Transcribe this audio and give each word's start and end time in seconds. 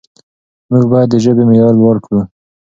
موږ 0.69 0.83
باید 0.91 1.09
د 1.11 1.15
ژبې 1.23 1.43
معیار 1.49 1.73
لوړ 1.81 1.95
کړو. 2.05 2.21